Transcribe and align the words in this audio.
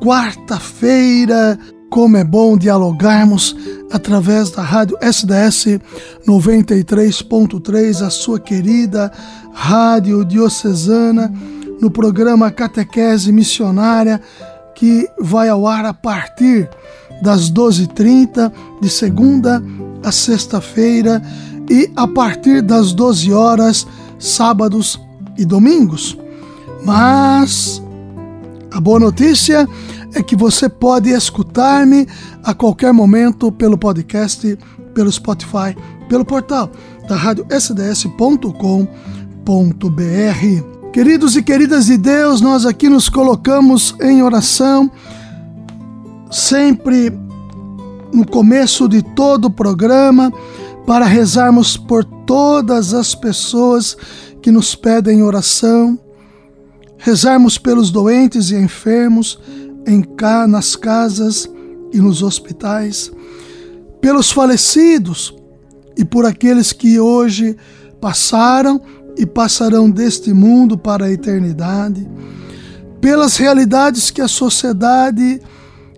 quarta-feira. 0.00 1.58
Como 1.90 2.16
é 2.18 2.24
bom 2.24 2.56
dialogarmos 2.56 3.56
através 3.90 4.50
da 4.50 4.62
rádio 4.62 4.98
SDS 5.00 5.80
93.3, 6.26 8.06
a 8.06 8.10
sua 8.10 8.38
querida 8.38 9.10
rádio 9.54 10.24
diocesana, 10.24 11.32
no 11.80 11.90
programa 11.90 12.50
Catequese 12.50 13.32
Missionária, 13.32 14.20
que 14.74 15.08
vai 15.18 15.48
ao 15.48 15.66
ar 15.66 15.86
a 15.86 15.94
partir 15.94 16.68
das 17.22 17.50
12h30, 17.50 18.52
de 18.80 18.90
segunda 18.90 19.62
a 20.04 20.12
sexta-feira, 20.12 21.22
e 21.70 21.90
a 21.96 22.06
partir 22.06 22.62
das 22.62 22.92
12 22.92 23.32
horas, 23.32 23.86
sábados 24.18 25.00
e 25.36 25.44
domingos. 25.44 26.16
Mas 26.84 27.82
a 28.70 28.80
boa 28.80 29.00
notícia 29.00 29.66
é 30.14 30.22
que 30.22 30.36
você 30.36 30.68
pode 30.68 31.10
escutar-me 31.10 32.06
a 32.42 32.54
qualquer 32.54 32.92
momento 32.92 33.50
pelo 33.50 33.78
podcast, 33.78 34.58
pelo 34.94 35.10
Spotify, 35.10 35.76
pelo 36.08 36.24
portal 36.24 36.70
da 37.08 37.16
rádio 37.16 37.46
sds.com.br. 37.50 38.88
Queridos 40.92 41.36
e 41.36 41.42
queridas 41.42 41.86
de 41.86 41.96
Deus, 41.96 42.40
nós 42.40 42.66
aqui 42.66 42.88
nos 42.88 43.08
colocamos 43.08 43.94
em 44.00 44.22
oração 44.22 44.90
sempre 46.30 47.10
no 48.12 48.26
começo 48.26 48.88
de 48.88 49.02
todo 49.02 49.46
o 49.46 49.50
programa 49.50 50.32
para 50.86 51.06
rezarmos 51.06 51.76
por 51.76 52.04
todas 52.04 52.92
as 52.92 53.14
pessoas 53.14 53.96
que 54.42 54.50
nos 54.50 54.74
pedem 54.74 55.22
oração 55.22 55.98
rezarmos 56.98 57.56
pelos 57.56 57.90
doentes 57.90 58.50
e 58.50 58.56
enfermos 58.56 59.38
em 59.86 60.02
cá 60.02 60.46
nas 60.46 60.76
casas 60.76 61.48
e 61.92 61.98
nos 61.98 62.22
hospitais, 62.22 63.10
pelos 64.00 64.30
falecidos 64.30 65.34
e 65.96 66.04
por 66.04 66.26
aqueles 66.26 66.72
que 66.72 67.00
hoje 67.00 67.56
passaram 68.00 68.80
e 69.16 69.24
passarão 69.24 69.90
deste 69.90 70.32
mundo 70.32 70.76
para 70.76 71.06
a 71.06 71.10
eternidade, 71.10 72.08
pelas 73.00 73.36
realidades 73.36 74.10
que 74.10 74.20
a 74.20 74.28
sociedade 74.28 75.40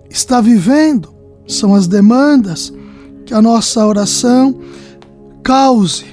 está 0.09 0.41
vivendo, 0.41 1.13
são 1.47 1.75
as 1.75 1.89
demandas 1.89 2.73
que 3.27 3.35
a 3.35 3.43
nossa 3.43 3.85
oração 3.87 4.59
cause. 5.43 6.05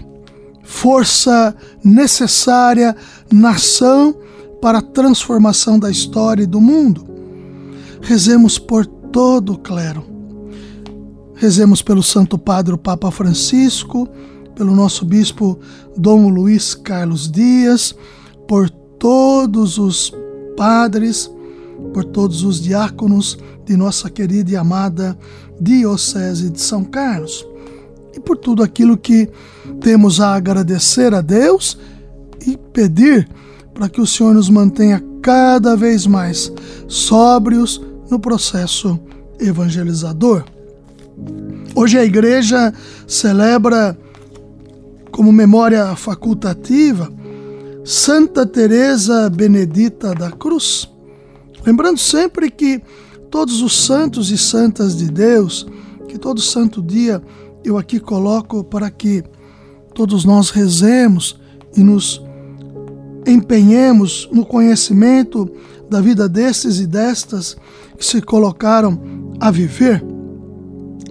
Força 0.63 1.55
necessária 1.83 2.95
na 3.31 3.51
ação 3.51 4.15
para 4.61 4.79
a 4.79 4.81
transformação 4.81 5.79
da 5.79 5.89
história 5.89 6.43
e 6.43 6.47
do 6.47 6.59
mundo. 6.59 7.05
Rezemos 8.01 8.57
por 8.57 8.85
todo 8.85 9.53
o 9.53 9.57
clero. 9.57 10.05
Rezemos 11.35 11.81
pelo 11.81 12.01
Santo 12.01 12.37
Padre 12.37 12.73
o 12.73 12.77
Papa 12.77 13.11
Francisco, 13.11 14.07
pelo 14.55 14.75
nosso 14.75 15.05
bispo 15.05 15.59
Dom 15.95 16.29
Luiz 16.29 16.73
Carlos 16.73 17.29
Dias, 17.29 17.95
por 18.47 18.69
todos 18.69 19.77
os 19.77 20.11
padres, 20.55 21.29
por 21.93 22.03
todos 22.03 22.43
os 22.43 22.59
diáconos 22.59 23.37
de 23.65 23.77
nossa 23.77 24.09
querida 24.09 24.51
e 24.51 24.55
amada 24.55 25.17
Diocese 25.61 26.49
de 26.49 26.59
São 26.59 26.83
Carlos 26.83 27.45
e 28.17 28.19
por 28.19 28.35
tudo 28.35 28.63
aquilo 28.63 28.97
que 28.97 29.29
temos 29.79 30.19
a 30.19 30.35
agradecer 30.35 31.13
a 31.13 31.21
Deus 31.21 31.77
e 32.45 32.57
pedir 32.57 33.29
para 33.77 33.87
que 33.87 34.01
o 34.01 34.07
Senhor 34.07 34.33
nos 34.33 34.49
mantenha 34.49 35.03
cada 35.21 35.75
vez 35.75 36.07
mais 36.07 36.51
sóbrios 36.87 37.79
no 38.09 38.19
processo 38.19 38.99
evangelizador. 39.39 40.43
Hoje 41.75 41.99
a 41.99 42.03
igreja 42.03 42.73
celebra 43.05 43.95
como 45.11 45.31
memória 45.31 45.95
facultativa 45.95 47.13
Santa 47.85 48.47
Teresa 48.47 49.29
Benedita 49.29 50.15
da 50.15 50.31
Cruz. 50.31 50.89
Lembrando 51.63 51.99
sempre 51.99 52.49
que 52.49 52.81
todos 53.29 53.61
os 53.61 53.77
santos 53.77 54.31
e 54.31 54.39
santas 54.39 54.97
de 54.97 55.05
Deus, 55.05 55.67
que 56.07 56.17
todo 56.17 56.41
santo 56.41 56.81
dia 56.81 57.21
eu 57.63 57.77
aqui 57.77 57.99
coloco 57.99 58.63
para 58.63 58.89
que 58.89 59.23
todos 59.93 60.25
nós 60.25 60.49
rezemos 60.49 61.39
e 61.75 61.83
nos 61.83 62.26
empenhemos 63.27 64.27
no 64.31 64.45
conhecimento 64.45 65.51
da 65.89 66.01
vida 66.01 66.27
destes 66.27 66.79
e 66.79 66.87
destas 66.87 67.57
que 67.97 68.05
se 68.05 68.21
colocaram 68.21 68.99
a 69.39 69.51
viver 69.51 70.03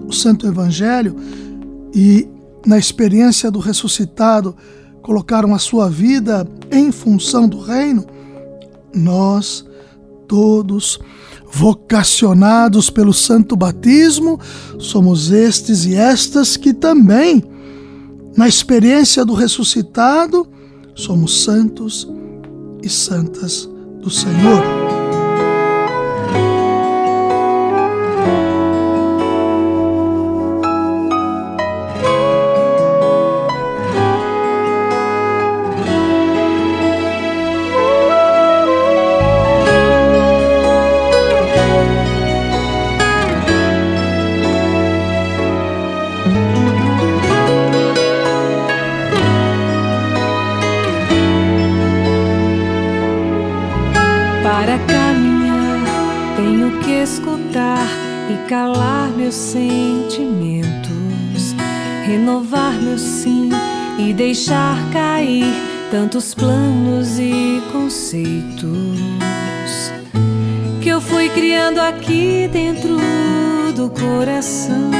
o 0.07 0.13
Santo 0.13 0.47
Evangelho 0.47 1.15
e, 1.95 2.29
na 2.65 2.79
experiência 2.79 3.51
do 3.51 3.59
ressuscitado, 3.59 4.57
colocaram 5.03 5.55
a 5.55 5.59
sua 5.59 5.89
vida 5.89 6.49
em 6.71 6.91
função 6.91 7.49
do 7.49 7.61
reino, 7.61 8.05
nós 8.95 9.65
todos 10.27 10.99
vocacionados 11.53 12.91
pelo 12.91 13.13
santo 13.13 13.57
batismo, 13.57 14.39
somos 14.79 15.31
estes 15.31 15.85
e 15.85 15.95
estas 15.95 16.57
que 16.57 16.75
também, 16.75 17.43
na 18.37 18.49
experiência 18.49 19.25
do 19.25 19.33
ressuscitado, 19.33 20.47
somos 20.97 21.45
santos 21.45 22.09
e 22.83 22.89
santas 22.89 23.69
do 24.01 24.11
Senhor. 24.11 24.76
Deixar 64.37 64.77
cair 64.93 65.51
tantos 65.91 66.35
planos 66.35 67.19
e 67.19 67.63
conceitos 67.73 68.99
que 70.83 70.91
eu 70.91 71.01
fui 71.01 71.31
criando 71.31 71.79
aqui 71.79 72.47
dentro 72.53 72.99
do 73.75 73.89
coração. 73.89 74.91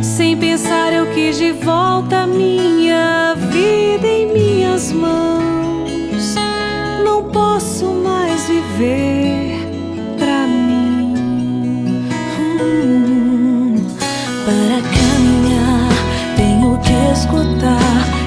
Sem 0.00 0.36
pensar, 0.36 0.92
eu 0.92 1.12
quis 1.12 1.36
de 1.36 1.50
volta 1.50 2.28
minha 2.28 3.34
vida 3.50 4.06
em 4.06 4.32
minhas 4.32 4.92
mãos. 4.92 6.36
Não 7.04 7.24
posso 7.24 7.86
mais 7.86 8.46
viver 8.46 9.19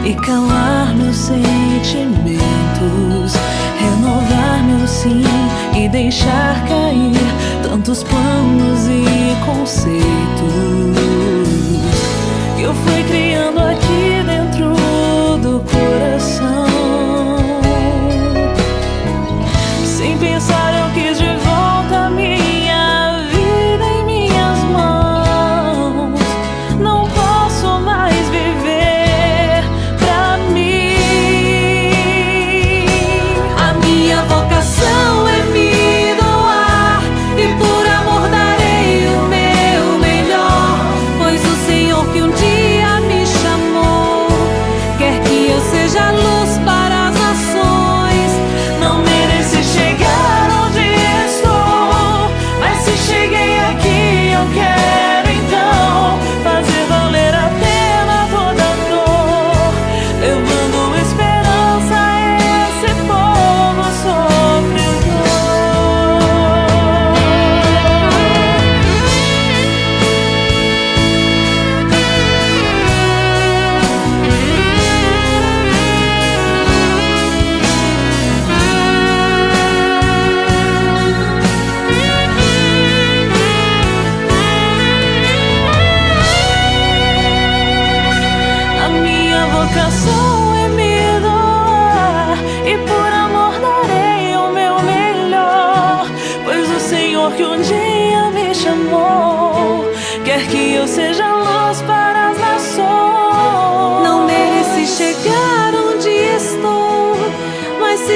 e 0.06 0.14
calar 0.16 0.94
meus 0.96 1.16
sentimentos, 1.16 2.14
renovar 3.80 4.64
meu 4.66 4.88
sim 4.88 5.24
e 5.76 5.88
deixar 5.90 6.64
cair 6.68 7.16
tantos 7.64 8.04
planos 8.04 8.88
e 8.88 9.33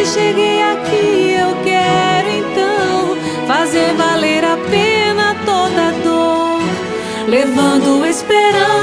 cheguei 0.05 0.61
aqui, 0.61 1.35
eu 1.39 1.55
quero 1.63 2.29
então 2.29 3.17
fazer 3.47 3.93
valer 3.93 4.43
a 4.43 4.57
pena 4.69 5.35
toda 5.45 5.91
dor, 6.03 6.61
levando 7.27 8.05
esperança 8.05 8.76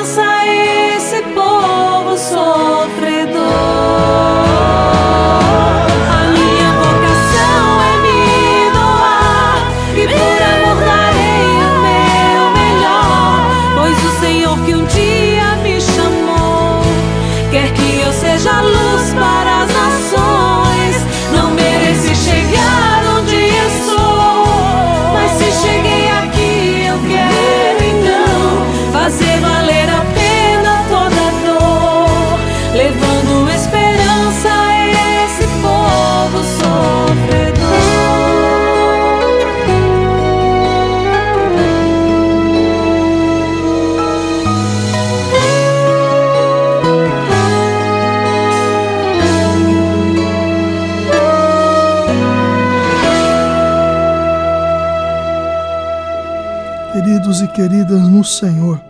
queridas 57.55 58.09
no 58.09 58.25
Senhor. 58.25 58.81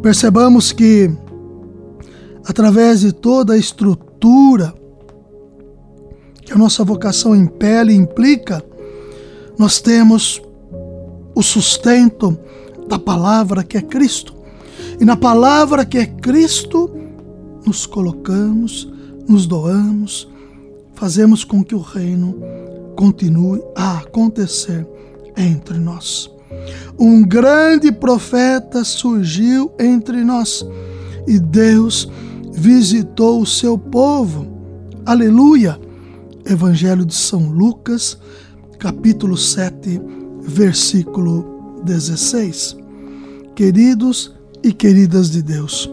Percebamos 0.00 0.72
que, 0.72 1.10
através 2.44 3.00
de 3.00 3.12
toda 3.12 3.54
a 3.54 3.58
estrutura 3.58 4.72
que 6.42 6.52
a 6.52 6.56
nossa 6.56 6.84
vocação 6.84 7.36
impele 7.36 7.92
e 7.92 7.96
implica, 7.96 8.64
nós 9.58 9.80
temos 9.80 10.40
o 11.34 11.42
sustento 11.42 12.38
da 12.88 12.98
palavra 12.98 13.62
que 13.62 13.76
é 13.76 13.82
Cristo. 13.82 14.34
E 15.00 15.04
na 15.04 15.16
palavra 15.16 15.84
que 15.84 15.98
é 15.98 16.06
Cristo, 16.06 16.90
nos 17.66 17.86
colocamos, 17.86 18.90
nos 19.28 19.46
doamos, 19.46 20.28
fazemos 20.94 21.44
com 21.44 21.64
que 21.64 21.74
o 21.74 21.80
reino 21.80 22.36
continue 22.96 23.62
a 23.76 23.98
acontecer 23.98 24.86
entre 25.36 25.78
nós 25.78 26.32
um 26.98 27.22
grande 27.22 27.90
profeta 27.90 28.84
surgiu 28.84 29.72
entre 29.78 30.22
nós 30.24 30.64
e 31.26 31.38
Deus 31.38 32.08
visitou 32.52 33.40
o 33.40 33.46
seu 33.46 33.78
povo. 33.78 34.46
Aleluia! 35.04 35.78
Evangelho 36.44 37.04
de 37.04 37.14
São 37.14 37.48
Lucas, 37.50 38.18
capítulo 38.78 39.36
7, 39.36 40.00
versículo 40.42 41.80
16. 41.84 42.76
Queridos 43.54 44.32
e 44.62 44.72
queridas 44.72 45.30
de 45.30 45.42
Deus, 45.42 45.90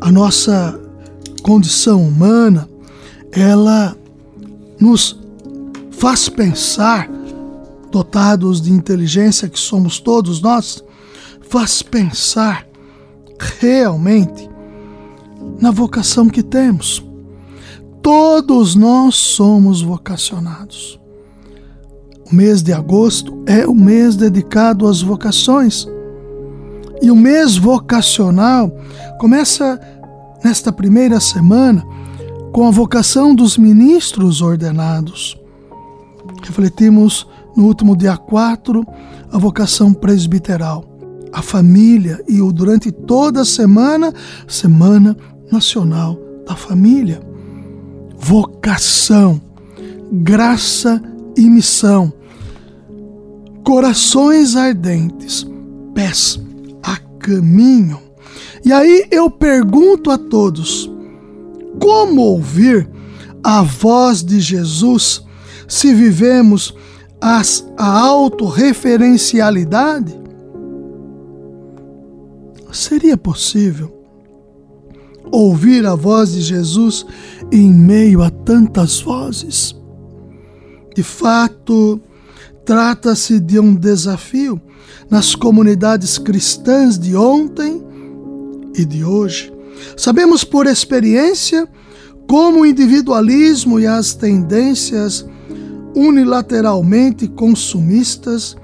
a 0.00 0.10
nossa 0.10 0.78
condição 1.42 2.02
humana, 2.02 2.68
ela 3.32 3.96
nos 4.78 5.18
faz 5.90 6.28
pensar 6.28 7.08
dotados 7.90 8.60
de 8.60 8.72
inteligência 8.72 9.48
que 9.48 9.58
somos 9.58 9.98
todos 9.98 10.40
nós, 10.40 10.82
faz 11.48 11.82
pensar 11.82 12.66
realmente 13.60 14.48
na 15.60 15.70
vocação 15.70 16.28
que 16.28 16.42
temos. 16.42 17.04
Todos 18.02 18.74
nós 18.74 19.14
somos 19.16 19.82
vocacionados. 19.82 20.98
O 22.30 22.34
mês 22.34 22.62
de 22.62 22.72
agosto 22.72 23.42
é 23.46 23.66
o 23.66 23.74
mês 23.74 24.14
dedicado 24.14 24.86
às 24.86 25.00
vocações. 25.00 25.86
E 27.00 27.10
o 27.10 27.16
mês 27.16 27.56
vocacional 27.56 28.70
começa 29.18 29.80
nesta 30.44 30.72
primeira 30.72 31.20
semana 31.20 31.84
com 32.52 32.66
a 32.66 32.70
vocação 32.70 33.34
dos 33.34 33.56
ministros 33.56 34.42
ordenados. 34.42 35.38
Refletimos 36.42 37.26
no 37.58 37.66
último 37.66 37.96
dia 37.96 38.16
4, 38.16 38.86
a 39.32 39.36
vocação 39.36 39.92
presbiteral. 39.92 40.84
A 41.32 41.42
família 41.42 42.24
e 42.28 42.40
o 42.40 42.52
durante 42.52 42.92
toda 42.92 43.40
a 43.40 43.44
semana, 43.44 44.14
Semana 44.46 45.16
Nacional 45.50 46.16
da 46.46 46.54
Família. 46.54 47.20
Vocação, 48.16 49.40
graça 50.12 51.02
e 51.36 51.50
missão. 51.50 52.12
Corações 53.64 54.54
ardentes, 54.54 55.44
pés 55.92 56.40
a 56.80 56.96
caminho. 57.18 57.98
E 58.64 58.72
aí 58.72 59.08
eu 59.10 59.28
pergunto 59.28 60.12
a 60.12 60.16
todos: 60.16 60.88
como 61.80 62.22
ouvir 62.22 62.88
a 63.42 63.62
voz 63.62 64.22
de 64.22 64.38
Jesus 64.38 65.24
se 65.66 65.92
vivemos 65.92 66.72
as, 67.20 67.64
a 67.76 67.86
autorreferencialidade? 67.86 70.18
Seria 72.72 73.16
possível 73.16 73.96
ouvir 75.30 75.86
a 75.86 75.94
voz 75.94 76.32
de 76.32 76.40
Jesus 76.40 77.06
em 77.50 77.72
meio 77.72 78.22
a 78.22 78.30
tantas 78.30 79.00
vozes? 79.00 79.74
De 80.94 81.02
fato, 81.02 82.00
trata-se 82.64 83.40
de 83.40 83.58
um 83.58 83.74
desafio 83.74 84.60
nas 85.10 85.34
comunidades 85.34 86.18
cristãs 86.18 86.98
de 86.98 87.16
ontem 87.16 87.82
e 88.74 88.84
de 88.84 89.02
hoje. 89.04 89.52
Sabemos 89.96 90.44
por 90.44 90.66
experiência 90.66 91.66
como 92.28 92.60
o 92.60 92.66
individualismo 92.66 93.80
e 93.80 93.86
as 93.86 94.14
tendências 94.14 95.26
unilateralmente 95.98 97.26
consumistas 97.26 98.56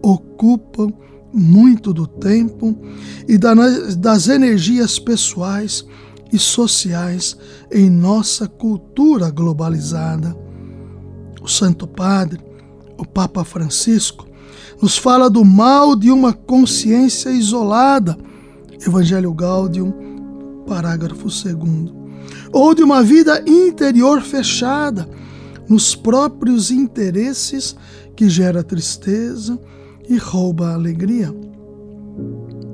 ocupam 0.00 0.92
muito 1.32 1.92
do 1.92 2.06
tempo 2.06 2.78
e 3.26 3.36
das 3.36 4.28
energias 4.28 4.98
pessoais 4.98 5.84
e 6.32 6.38
sociais 6.38 7.36
em 7.72 7.90
nossa 7.90 8.46
cultura 8.46 9.30
globalizada. 9.30 10.36
O 11.42 11.48
Santo 11.48 11.88
Padre, 11.88 12.40
o 12.96 13.04
Papa 13.04 13.44
Francisco, 13.44 14.26
nos 14.80 14.96
fala 14.96 15.28
do 15.28 15.44
mal 15.44 15.96
de 15.96 16.10
uma 16.10 16.32
consciência 16.32 17.30
isolada, 17.30 18.16
Evangelho 18.86 19.32
Gaudium, 19.34 19.92
parágrafo 20.66 21.24
2, 21.24 21.44
ou 22.52 22.74
de 22.74 22.82
uma 22.82 23.02
vida 23.02 23.42
interior 23.46 24.20
fechada, 24.22 25.08
nos 25.68 25.94
próprios 25.94 26.70
interesses 26.70 27.76
que 28.14 28.28
gera 28.28 28.62
tristeza 28.62 29.58
e 30.08 30.16
rouba 30.16 30.68
a 30.68 30.74
alegria. 30.74 31.34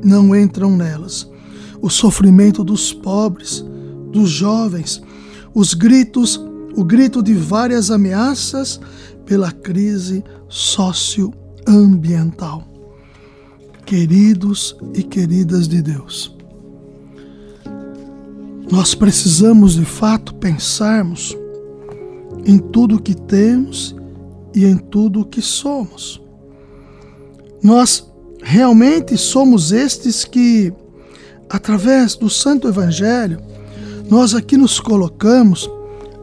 Não 0.04 0.37
entram 0.37 0.76
nelas 0.76 1.26
o 1.80 1.88
sofrimento 1.90 2.62
dos 2.62 2.92
pobres, 2.92 3.64
dos 4.12 4.30
jovens, 4.30 5.02
os 5.52 5.75
gritos, 5.75 6.40
o 6.76 6.84
grito 6.84 7.20
de 7.22 7.34
várias 7.34 7.90
ameaças 7.90 8.80
pela 9.26 9.50
crise 9.50 10.22
socioambiental. 10.49 12.62
Queridos 13.84 14.76
e 14.94 15.02
queridas 15.02 15.66
de 15.66 15.82
Deus, 15.82 16.32
nós 18.70 18.94
precisamos 18.94 19.75
de 19.75 19.84
fato 19.84 20.32
pensarmos 20.34 21.37
em 22.44 22.58
tudo 22.58 22.96
o 22.96 23.02
que 23.02 23.14
temos 23.14 23.94
e 24.54 24.64
em 24.64 24.76
tudo 24.76 25.20
o 25.20 25.25
que 25.25 25.40
somos. 25.40 26.20
Nós 27.62 28.11
realmente 28.42 29.16
somos 29.16 29.72
estes 29.72 30.25
que, 30.25 30.72
através 31.49 32.16
do 32.16 32.28
Santo 32.28 32.68
Evangelho, 32.68 33.40
nós 34.11 34.34
aqui 34.34 34.56
nos 34.56 34.80
colocamos 34.80 35.70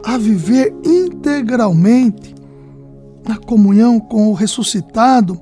a 0.04 0.16
viver 0.18 0.74
integralmente 0.84 2.34
na 3.26 3.36
comunhão 3.36 3.98
com 3.98 4.28
o 4.28 4.34
ressuscitado, 4.34 5.40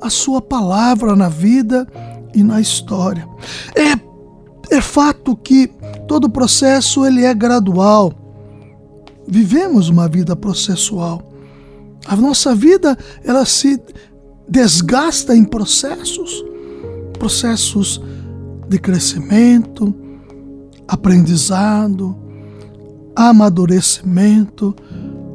a 0.00 0.10
sua 0.10 0.40
palavra 0.40 1.14
na 1.14 1.28
vida 1.28 1.86
e 2.34 2.42
na 2.42 2.60
história. 2.60 3.26
É, 3.74 4.76
é 4.76 4.80
fato 4.80 5.36
que 5.36 5.68
todo 6.06 6.24
o 6.24 6.30
processo 6.30 7.04
ele 7.04 7.24
é 7.24 7.34
gradual 7.34 8.12
vivemos 9.30 9.88
uma 9.88 10.08
vida 10.08 10.34
processual. 10.34 11.32
A 12.06 12.16
nossa 12.16 12.54
vida 12.54 12.98
ela 13.22 13.44
se 13.44 13.80
desgasta 14.48 15.36
em 15.36 15.44
processos, 15.44 16.44
processos 17.18 18.00
de 18.68 18.78
crescimento, 18.78 19.94
aprendizado, 20.88 22.16
amadurecimento, 23.14 24.74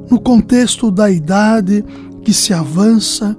no 0.09 0.19
contexto 0.19 0.91
da 0.91 1.09
idade 1.09 1.83
que 2.23 2.33
se 2.33 2.53
avança, 2.53 3.35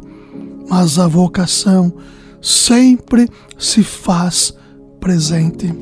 mas 0.69 0.99
a 0.99 1.07
vocação 1.07 1.93
sempre 2.41 3.29
se 3.59 3.83
faz 3.83 4.55
presente. 5.01 5.73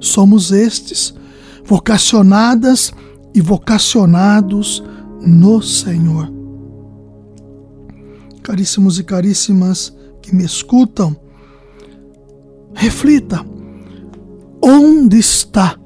Somos 0.00 0.50
estes, 0.50 1.14
vocacionadas 1.64 2.92
e 3.34 3.40
vocacionados 3.40 4.82
no 5.20 5.62
Senhor. 5.62 6.32
Caríssimos 8.42 8.98
e 8.98 9.04
caríssimas 9.04 9.94
que 10.22 10.34
me 10.34 10.44
escutam, 10.44 11.16
reflita: 12.74 13.44
onde 14.62 15.18
está 15.18 15.78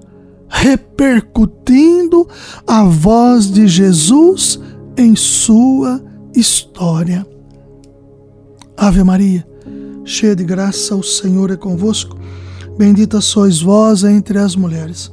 repercutindo 0.49 2.29
a 2.67 2.85
voz 2.85 3.51
de 3.51 3.67
Jesus 3.67 4.61
em 4.97 5.17
sua 5.17 6.03
história? 6.35 7.27
Ave 8.77 9.03
Maria, 9.03 9.47
cheia 10.05 10.35
de 10.35 10.45
graça, 10.45 10.95
o 10.95 11.03
Senhor 11.03 11.51
é 11.51 11.57
convosco. 11.57 12.19
Bendita 12.77 13.21
sois 13.21 13.61
vós 13.61 14.03
entre 14.03 14.39
as 14.39 14.57
mulheres. 14.57 15.13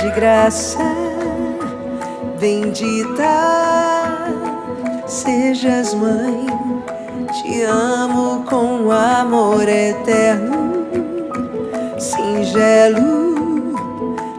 De 0.00 0.10
graça, 0.10 0.78
bendita 2.38 3.68
sejas, 5.08 5.94
mãe. 5.94 6.46
Te 7.32 7.62
amo 7.62 8.44
com 8.44 8.90
amor 8.90 9.68
eterno, 9.68 10.86
singelo 11.98 13.74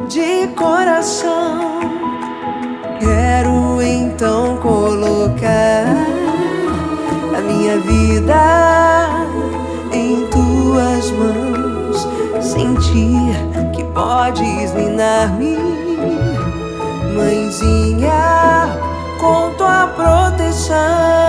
de 0.08 0.48
coração. 0.56 1.80
Quero 3.00 3.82
então 3.82 4.58
colocar 4.58 5.86
a 7.38 7.42
minha 7.42 7.78
vida 7.80 8.89
podes 14.00 14.74
minar-me, 14.74 15.58
mãezinha, 17.16 18.70
com 19.20 19.54
tua 19.58 19.88
proteção. 19.88 21.29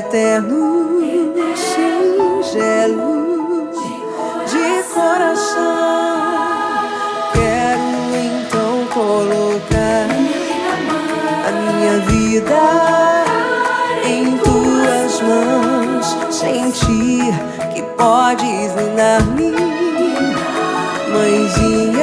Eterno, 0.00 1.00
singelo 1.54 3.10
de 4.46 4.82
coração. 4.94 5.60
Quero 7.34 7.90
então 8.26 8.72
colocar 8.92 10.06
a 11.46 11.50
minha 11.52 11.96
vida 12.00 12.62
em 14.04 14.36
tuas 14.38 15.12
mãos, 15.20 16.06
sentir 16.34 17.32
que 17.74 17.82
podes 17.96 18.70
iluminar-me, 19.00 19.52
mãezinha, 21.12 21.99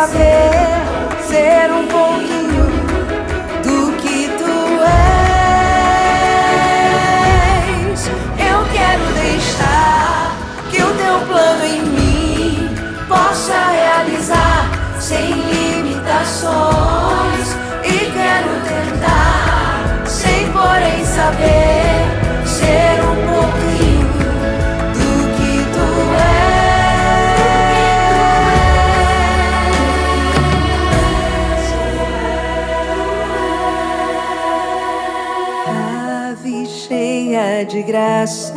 saber, 0.00 0.50
ser 1.20 1.70
um 1.70 1.99
graça. 37.90 38.54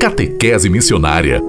Catequese 0.00 0.68
Missionária 0.68 1.40